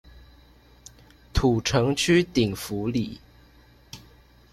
[1.31, 3.21] 土城區頂福里